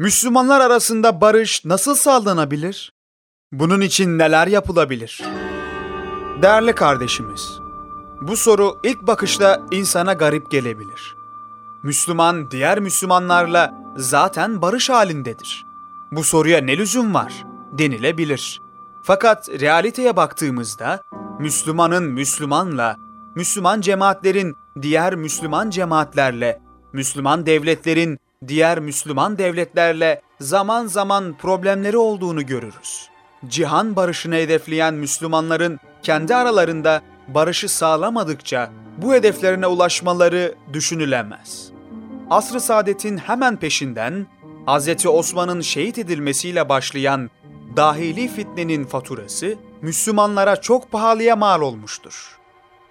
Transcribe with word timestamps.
Müslümanlar 0.00 0.60
arasında 0.60 1.20
barış 1.20 1.64
nasıl 1.64 1.94
sağlanabilir? 1.94 2.92
Bunun 3.52 3.80
için 3.80 4.18
neler 4.18 4.46
yapılabilir? 4.46 5.22
Değerli 6.42 6.74
kardeşimiz, 6.74 7.58
bu 8.22 8.36
soru 8.36 8.80
ilk 8.84 9.02
bakışta 9.02 9.62
insana 9.70 10.12
garip 10.12 10.50
gelebilir. 10.50 11.16
Müslüman 11.82 12.50
diğer 12.50 12.80
Müslümanlarla 12.80 13.74
zaten 13.96 14.62
barış 14.62 14.90
halindedir. 14.90 15.66
Bu 16.12 16.24
soruya 16.24 16.60
ne 16.60 16.78
lüzum 16.78 17.14
var 17.14 17.44
denilebilir. 17.72 18.60
Fakat 19.02 19.48
realiteye 19.48 20.16
baktığımızda 20.16 21.02
Müslümanın 21.38 22.04
Müslümanla, 22.04 22.96
Müslüman 23.34 23.80
cemaatlerin 23.80 24.56
diğer 24.82 25.14
Müslüman 25.14 25.70
cemaatlerle, 25.70 26.60
Müslüman 26.92 27.46
devletlerin 27.46 28.18
diğer 28.46 28.78
Müslüman 28.78 29.38
devletlerle 29.38 30.22
zaman 30.40 30.86
zaman 30.86 31.36
problemleri 31.38 31.96
olduğunu 31.96 32.46
görürüz. 32.46 33.08
Cihan 33.48 33.96
barışını 33.96 34.34
hedefleyen 34.34 34.94
Müslümanların 34.94 35.78
kendi 36.02 36.34
aralarında 36.34 37.02
barışı 37.28 37.68
sağlamadıkça 37.68 38.70
bu 38.96 39.14
hedeflerine 39.14 39.66
ulaşmaları 39.66 40.54
düşünülemez. 40.72 41.70
Asr-ı 42.30 42.60
Saadet'in 42.60 43.16
hemen 43.16 43.56
peşinden 43.56 44.26
Hz. 44.66 45.06
Osman'ın 45.06 45.60
şehit 45.60 45.98
edilmesiyle 45.98 46.68
başlayan 46.68 47.30
dahili 47.76 48.28
fitnenin 48.28 48.84
faturası 48.84 49.54
Müslümanlara 49.82 50.56
çok 50.56 50.92
pahalıya 50.92 51.36
mal 51.36 51.60
olmuştur. 51.60 52.38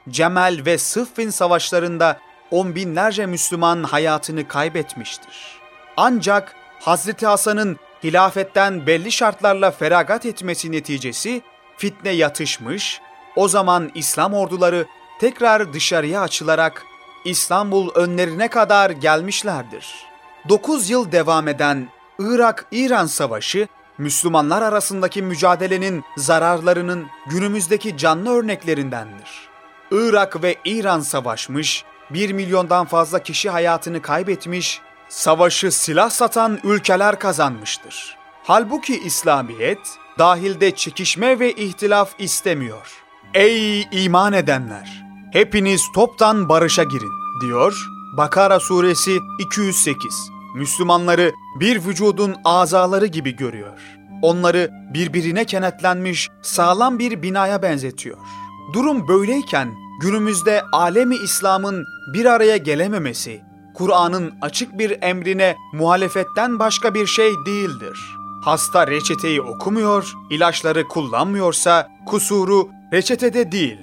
Cemel 0.09 0.61
ve 0.65 0.77
Sıffin 0.77 1.29
savaşlarında 1.29 2.19
on 2.51 2.75
binlerce 2.75 3.25
Müslüman 3.25 3.83
hayatını 3.83 4.47
kaybetmiştir. 4.47 5.59
Ancak 5.97 6.55
Hazreti 6.79 7.27
Hasan'ın 7.27 7.77
hilafetten 8.03 8.87
belli 8.87 9.11
şartlarla 9.11 9.71
feragat 9.71 10.25
etmesi 10.25 10.71
neticesi 10.71 11.41
fitne 11.77 12.09
yatışmış, 12.09 13.01
o 13.35 13.47
zaman 13.47 13.91
İslam 13.95 14.33
orduları 14.33 14.85
tekrar 15.19 15.73
dışarıya 15.73 16.21
açılarak 16.21 16.83
İstanbul 17.25 17.89
önlerine 17.95 18.47
kadar 18.47 18.89
gelmişlerdir. 18.89 20.05
9 20.49 20.89
yıl 20.89 21.11
devam 21.11 21.47
eden 21.47 21.89
Irak-İran 22.19 23.05
Savaşı, 23.05 23.67
Müslümanlar 23.97 24.61
arasındaki 24.61 25.21
mücadelenin 25.21 26.03
zararlarının 26.17 27.07
günümüzdeki 27.25 27.97
canlı 27.97 28.29
örneklerindendir. 28.29 29.49
Irak 29.91 30.43
ve 30.43 30.55
İran 30.65 30.99
savaşmış, 30.99 31.85
1 32.09 32.33
milyondan 32.33 32.85
fazla 32.85 33.23
kişi 33.23 33.49
hayatını 33.49 34.01
kaybetmiş, 34.01 34.81
savaşı 35.09 35.71
silah 35.71 36.09
satan 36.09 36.59
ülkeler 36.63 37.19
kazanmıştır. 37.19 38.17
Halbuki 38.43 38.99
İslamiyet, 38.99 39.79
dahilde 40.19 40.75
çekişme 40.75 41.39
ve 41.39 41.53
ihtilaf 41.53 42.13
istemiyor. 42.19 43.03
Ey 43.33 43.81
iman 43.91 44.33
edenler! 44.33 45.03
Hepiniz 45.33 45.81
toptan 45.95 46.49
barışa 46.49 46.83
girin, 46.83 47.11
diyor 47.41 47.87
Bakara 48.17 48.59
suresi 48.59 49.19
208. 49.39 50.31
Müslümanları 50.55 51.33
bir 51.59 51.85
vücudun 51.85 52.35
azaları 52.45 53.05
gibi 53.05 53.35
görüyor. 53.35 53.79
Onları 54.21 54.71
birbirine 54.93 55.45
kenetlenmiş 55.45 56.29
sağlam 56.41 56.99
bir 56.99 57.21
binaya 57.21 57.61
benzetiyor. 57.61 58.17
Durum 58.73 59.07
böyleyken 59.07 59.86
günümüzde 60.01 60.63
alemi 60.73 61.15
İslam'ın 61.15 61.85
bir 62.13 62.25
araya 62.25 62.57
gelememesi, 62.57 63.41
Kur'an'ın 63.73 64.33
açık 64.41 64.77
bir 64.79 64.97
emrine 65.01 65.55
muhalefetten 65.73 66.59
başka 66.59 66.93
bir 66.93 67.07
şey 67.07 67.31
değildir. 67.45 67.99
Hasta 68.43 68.87
reçeteyi 68.87 69.41
okumuyor, 69.41 70.13
ilaçları 70.29 70.87
kullanmıyorsa 70.87 71.87
kusuru 72.05 72.69
reçetede 72.93 73.51
değil, 73.51 73.77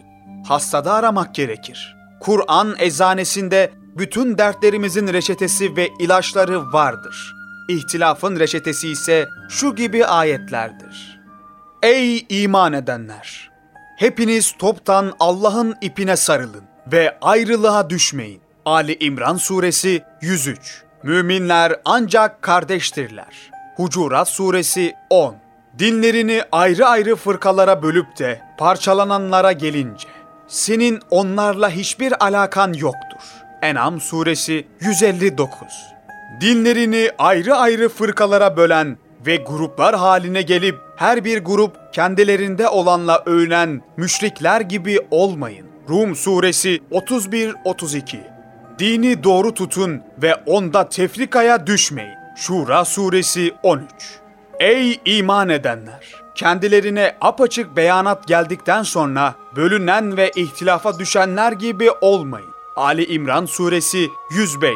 hastada 0.48 0.92
aramak 0.92 1.34
gerekir. 1.34 1.96
Kur'an 2.20 2.74
eczanesinde 2.78 3.72
bütün 3.98 4.38
dertlerimizin 4.38 5.12
reçetesi 5.12 5.76
ve 5.76 5.88
ilaçları 6.00 6.72
vardır. 6.72 7.34
İhtilafın 7.68 8.40
reçetesi 8.40 8.88
ise 8.88 9.28
şu 9.48 9.74
gibi 9.74 10.06
ayetlerdir. 10.06 11.20
Ey 11.82 12.26
iman 12.28 12.72
edenler! 12.72 13.53
Hepiniz 13.96 14.52
toptan 14.58 15.12
Allah'ın 15.20 15.76
ipine 15.80 16.16
sarılın 16.16 16.64
ve 16.92 17.18
ayrılığa 17.20 17.90
düşmeyin. 17.90 18.40
Ali 18.64 18.96
İmran 19.00 19.36
Suresi 19.36 20.02
103 20.20 20.82
Müminler 21.02 21.80
ancak 21.84 22.42
kardeştirler. 22.42 23.50
Hucurat 23.76 24.28
Suresi 24.28 24.94
10 25.10 25.36
Dinlerini 25.78 26.42
ayrı 26.52 26.86
ayrı 26.86 27.16
fırkalara 27.16 27.82
bölüp 27.82 28.18
de 28.18 28.40
parçalananlara 28.58 29.52
gelince, 29.52 30.08
senin 30.48 31.00
onlarla 31.10 31.70
hiçbir 31.70 32.24
alakan 32.24 32.72
yoktur. 32.72 33.20
En'am 33.62 34.00
Suresi 34.00 34.66
159 34.80 35.58
Dinlerini 36.40 37.10
ayrı 37.18 37.54
ayrı 37.54 37.88
fırkalara 37.88 38.56
bölen 38.56 38.98
ve 39.26 39.36
gruplar 39.36 39.94
haline 39.96 40.42
gelip 40.42 40.83
her 40.96 41.24
bir 41.24 41.38
grup 41.38 41.76
kendilerinde 41.92 42.68
olanla 42.68 43.22
övünen 43.26 43.82
müşrikler 43.96 44.60
gibi 44.60 45.00
olmayın. 45.10 45.66
Rum 45.88 46.16
Suresi 46.16 46.80
31-32 46.92 48.16
Dini 48.78 49.24
doğru 49.24 49.54
tutun 49.54 50.02
ve 50.22 50.34
onda 50.34 50.88
tefrikaya 50.88 51.66
düşmeyin. 51.66 52.14
Şura 52.36 52.84
Suresi 52.84 53.54
13 53.62 53.84
Ey 54.60 55.00
iman 55.04 55.48
edenler! 55.48 56.14
Kendilerine 56.34 57.16
apaçık 57.20 57.76
beyanat 57.76 58.28
geldikten 58.28 58.82
sonra 58.82 59.34
bölünen 59.56 60.16
ve 60.16 60.30
ihtilafa 60.36 60.98
düşenler 60.98 61.52
gibi 61.52 61.90
olmayın. 61.90 62.48
Ali 62.76 63.04
İmran 63.04 63.46
Suresi 63.46 64.08
105 64.30 64.70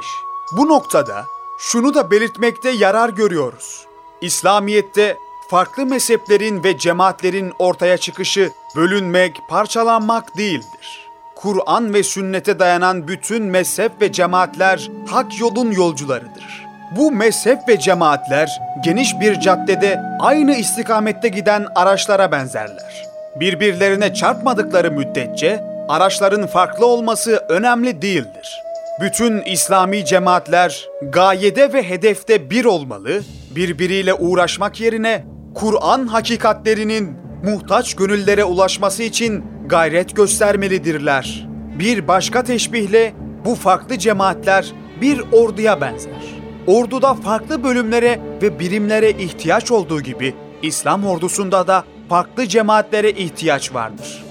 Bu 0.57 0.69
noktada 0.69 1.25
şunu 1.59 1.95
da 1.95 2.11
belirtmekte 2.11 2.71
yarar 2.71 3.09
görüyoruz. 3.09 3.87
İslamiyet'te 4.21 5.17
farklı 5.49 5.87
mezheplerin 5.87 6.65
ve 6.65 6.79
cemaatlerin 6.79 7.53
ortaya 7.59 7.99
çıkışı 7.99 8.51
bölünmek, 8.77 9.37
parçalanmak 9.49 10.37
değildir. 10.37 11.09
Kur'an 11.37 11.95
ve 11.95 12.03
sünnete 12.03 12.59
dayanan 12.59 13.09
bütün 13.09 13.45
mezhep 13.45 13.93
ve 14.01 14.13
cemaatler 14.13 14.91
hak 15.07 15.41
yolun 15.41 15.71
yolcularıdır. 15.71 16.67
Bu 16.97 17.11
mezhep 17.11 17.59
ve 17.69 17.79
cemaatler 17.79 18.61
geniş 18.85 19.21
bir 19.21 19.41
caddede 19.41 20.01
aynı 20.21 20.55
istikamette 20.55 21.29
giden 21.29 21.67
araçlara 21.75 22.33
benzerler. 22.33 23.07
Birbirlerine 23.41 24.15
çarpmadıkları 24.15 24.91
müddetçe 24.91 25.65
araçların 25.89 26.47
farklı 26.47 26.87
olması 26.87 27.37
önemli 27.49 28.03
değildir. 28.03 28.63
Bütün 29.01 29.43
İslami 29.43 30.05
cemaatler 30.05 30.89
gayede 31.03 31.73
ve 31.73 31.83
hedefte 31.83 32.51
bir 32.51 32.65
olmalı, 32.65 33.21
birbiriyle 33.51 34.15
uğraşmak 34.15 34.81
yerine 34.81 35.25
Kur'an 35.59 36.07
hakikatlerinin 36.07 37.17
muhtaç 37.45 37.95
gönüllere 37.95 38.45
ulaşması 38.45 39.03
için 39.03 39.45
gayret 39.67 40.17
göstermelidirler. 40.17 41.49
Bir 41.79 42.09
başka 42.09 42.45
teşbihle 42.45 43.15
bu 43.45 43.55
farklı 43.55 43.99
cemaatler 43.99 44.73
bir 45.01 45.21
orduya 45.33 45.81
benzer. 45.81 46.41
Orduda 46.67 47.15
farklı 47.15 47.65
bölümlere 47.65 48.21
ve 48.43 48.59
birimlere 48.59 49.11
ihtiyaç 49.11 49.71
olduğu 49.71 50.01
gibi 50.01 50.35
İslam 50.63 51.07
ordusunda 51.07 51.67
da 51.67 51.85
farklı 52.09 52.47
cemaatlere 52.47 53.11
ihtiyaç 53.11 53.75
vardır. 53.75 54.25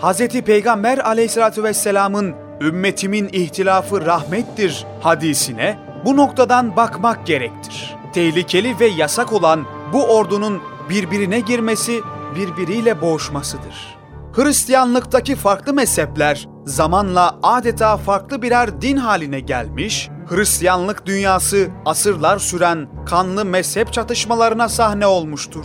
Hz. 0.00 0.28
Peygamber 0.28 0.98
aleyhissalatü 0.98 1.62
vesselamın 1.62 2.34
ümmetimin 2.60 3.28
ihtilafı 3.32 4.06
rahmettir 4.06 4.86
hadisine 5.00 5.78
bu 6.04 6.16
noktadan 6.16 6.76
bakmak 6.76 7.26
gerektir. 7.26 7.94
Tehlikeli 8.12 8.80
ve 8.80 8.86
yasak 8.86 9.32
olan 9.32 9.64
bu 9.92 10.04
ordunun 10.04 10.62
birbirine 10.88 11.40
girmesi, 11.40 12.00
birbiriyle 12.34 13.00
boğuşmasıdır. 13.00 13.98
Hristiyanlıktaki 14.32 15.36
farklı 15.36 15.72
mezhepler 15.72 16.48
zamanla 16.64 17.38
adeta 17.42 17.96
farklı 17.96 18.42
birer 18.42 18.82
din 18.82 18.96
haline 18.96 19.40
gelmiş, 19.40 20.10
Hristiyanlık 20.28 21.06
dünyası 21.06 21.68
asırlar 21.86 22.38
süren 22.38 22.88
kanlı 23.06 23.44
mezhep 23.44 23.92
çatışmalarına 23.92 24.68
sahne 24.68 25.06
olmuştur. 25.06 25.64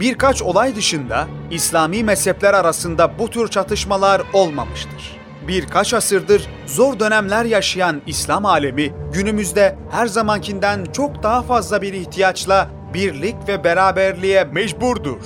Birkaç 0.00 0.42
olay 0.42 0.76
dışında 0.76 1.26
İslami 1.50 2.04
mezhepler 2.04 2.54
arasında 2.54 3.18
bu 3.18 3.30
tür 3.30 3.48
çatışmalar 3.48 4.22
olmamıştır. 4.32 5.20
Birkaç 5.48 5.94
asırdır 5.94 6.46
zor 6.66 6.98
dönemler 6.98 7.44
yaşayan 7.44 8.02
İslam 8.06 8.46
alemi 8.46 8.92
günümüzde 9.12 9.78
her 9.90 10.06
zamankinden 10.06 10.84
çok 10.92 11.22
daha 11.22 11.42
fazla 11.42 11.82
bir 11.82 11.92
ihtiyaçla 11.92 12.68
birlik 12.94 13.36
ve 13.48 13.64
beraberliğe 13.64 14.44
mecburdur. 14.44 15.22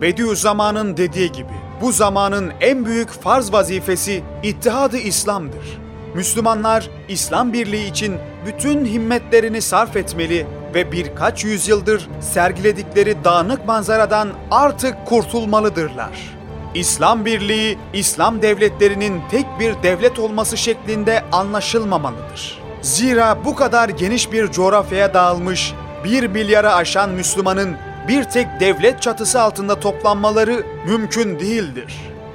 Bediüzzaman'ın 0.00 0.96
dediği 0.96 1.32
gibi 1.32 1.52
bu 1.80 1.92
zamanın 1.92 2.52
en 2.60 2.86
büyük 2.86 3.10
farz 3.10 3.52
vazifesi 3.52 4.22
ittihadı 4.42 4.98
İslam'dır. 4.98 5.80
Müslümanlar 6.14 6.90
İslam 7.08 7.52
birliği 7.52 7.86
için 7.90 8.16
bütün 8.46 8.84
himmetlerini 8.84 9.62
sarf 9.62 9.96
etmeli, 9.96 10.46
ve 10.74 10.92
birkaç 10.92 11.44
yüzyıldır 11.44 12.08
sergiledikleri 12.20 13.24
dağınık 13.24 13.66
manzaradan 13.66 14.28
artık 14.50 15.06
kurtulmalıdırlar. 15.06 16.34
İslam 16.74 17.24
Birliği, 17.24 17.78
İslam 17.92 18.42
devletlerinin 18.42 19.20
tek 19.30 19.46
bir 19.60 19.82
devlet 19.82 20.18
olması 20.18 20.56
şeklinde 20.56 21.24
anlaşılmamalıdır. 21.32 22.62
Zira 22.82 23.44
bu 23.44 23.54
kadar 23.54 23.88
geniş 23.88 24.32
bir 24.32 24.50
coğrafyaya 24.50 25.14
dağılmış, 25.14 25.74
bir 26.04 26.26
milyara 26.26 26.74
aşan 26.74 27.10
Müslümanın 27.10 27.76
bir 28.08 28.24
tek 28.24 28.46
devlet 28.60 29.02
çatısı 29.02 29.40
altında 29.40 29.80
toplanmaları 29.80 30.66
mümkün 30.86 31.40
değildir. 31.40 31.94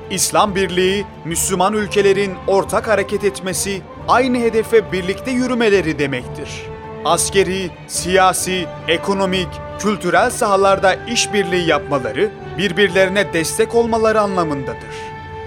İslam 0.10 0.56
Birliği, 0.56 1.06
Müslüman 1.26 1.74
ülkelerin 1.74 2.36
ortak 2.48 2.88
hareket 2.88 3.24
etmesi, 3.24 3.82
aynı 4.08 4.38
hedefe 4.38 4.92
birlikte 4.92 5.32
yürümeleri 5.32 6.00
demektir. 6.00 6.50
Askeri, 7.06 7.72
siyasi, 7.88 8.66
ekonomik, 8.88 9.48
kültürel 9.80 10.30
sahalarda 10.30 10.94
işbirliği 10.94 11.68
yapmaları, 11.68 12.32
birbirlerine 12.58 13.34
destek 13.34 13.76
olmaları 13.76 14.22
anlamındadır. 14.22 14.96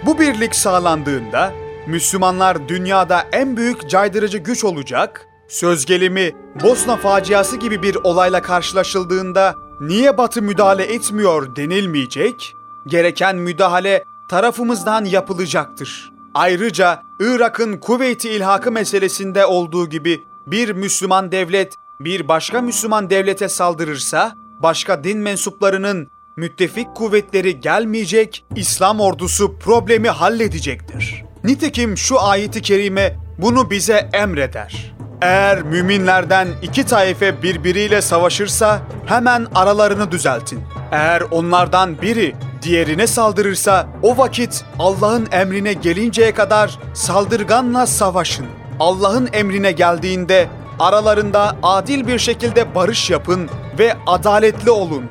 Bu 0.07 0.19
birlik 0.19 0.55
sağlandığında 0.55 1.53
Müslümanlar 1.87 2.69
dünyada 2.69 3.25
en 3.33 3.57
büyük 3.57 3.91
caydırıcı 3.91 4.39
güç 4.39 4.65
olacak, 4.65 5.27
söz 5.53 5.87
gelimi 5.87 6.37
Bosna 6.63 6.97
faciası 6.97 7.57
gibi 7.57 7.83
bir 7.83 7.95
olayla 7.95 8.43
karşılaşıldığında 8.43 9.55
niye 9.81 10.19
Batı 10.19 10.43
müdahale 10.43 10.95
etmiyor 10.95 11.57
denilmeyecek, 11.57 12.57
gereken 12.87 13.37
müdahale 13.37 14.05
tarafımızdan 14.29 15.05
yapılacaktır. 15.05 16.13
Ayrıca 16.35 17.03
Irak'ın 17.21 17.79
Kuveyt'i 17.79 18.29
ilhakı 18.29 18.73
meselesinde 18.73 19.47
olduğu 19.47 19.89
gibi 19.89 20.25
bir 20.47 20.71
Müslüman 20.71 21.33
devlet 21.33 21.75
bir 22.01 22.29
başka 22.29 22.61
Müslüman 22.61 23.11
devlete 23.11 23.49
saldırırsa 23.49 24.37
başka 24.61 25.05
din 25.05 25.19
mensuplarının 25.19 26.09
müttefik 26.37 26.95
kuvvetleri 26.95 27.61
gelmeyecek, 27.61 28.45
İslam 28.57 29.01
ordusu 29.01 29.59
problemi 29.59 30.09
halledecektir. 30.09 31.25
Nitekim 31.45 31.97
şu 31.99 32.21
ayeti 32.21 32.63
kerime 32.63 33.17
bunu 33.39 33.71
bize 33.71 34.11
emreder. 34.13 35.02
Eğer 35.23 35.63
müminlerden 35.63 36.49
iki 36.63 36.87
taife 36.87 37.43
birbiriyle 37.43 38.03
savaşırsa 38.03 38.81
hemen 39.07 39.47
aralarını 39.55 40.11
düzeltin. 40.11 40.61
Eğer 40.93 41.23
onlardan 41.31 42.03
biri 42.03 42.35
diğerine 42.63 43.07
saldırırsa 43.07 43.87
o 44.03 44.19
vakit 44.19 44.65
Allah'ın 44.79 45.29
emrine 45.33 45.73
gelinceye 45.73 46.35
kadar 46.35 46.79
saldırganla 46.95 47.87
savaşın. 47.87 48.47
Allah'ın 48.81 49.29
emrine 49.33 49.73
geldiğinde 49.73 50.49
aralarında 50.79 51.57
adil 51.63 52.07
bir 52.07 52.19
şekilde 52.19 52.75
barış 52.75 53.11
yapın 53.11 53.51
ve 53.79 53.95
adaletli 54.07 54.71
olun. 54.71 55.05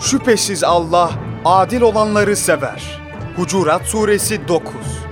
Şüphesiz 0.00 0.64
Allah 0.64 1.10
adil 1.44 1.80
olanları 1.80 2.36
sever. 2.36 3.00
Hucurat 3.36 3.82
Suresi 3.82 4.48
9 4.48 5.07